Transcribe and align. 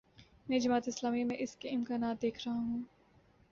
میں 0.49 0.59
جماعت 0.59 0.87
اسلامی 0.87 1.23
میں 1.23 1.35
اس 1.39 1.55
کے 1.55 1.69
امکانات 1.69 2.21
دیکھ 2.21 2.39
رہا 2.45 2.53
ہوں۔ 2.53 2.83